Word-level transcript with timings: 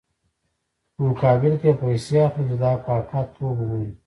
په 0.93 1.01
مقابل 1.09 1.53
کې 1.61 1.67
یې 1.71 1.79
پیسې 1.81 2.15
اخلي 2.25 2.43
چې 2.49 2.55
دا 2.63 2.71
کاکه 2.85 3.21
توب 3.33 3.53
بولي. 3.57 3.91